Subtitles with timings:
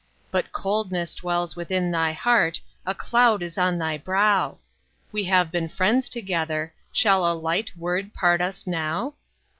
[0.31, 4.57] But coldness dwells within thy heart, A cloud is on thy brow;
[5.11, 9.13] We have been friends together, Shall a light word part us now?